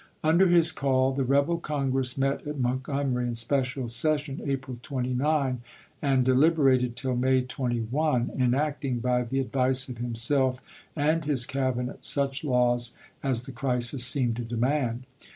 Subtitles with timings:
[0.23, 5.61] Under his call the rebel Congress met at Mont gomery in special session, April 29,
[6.01, 6.95] and deliberated isei.
[6.95, 10.59] till May 21, enacting, by the advice of himself
[10.95, 15.03] and his Cabinet, such laws as the crisis seemed to demand.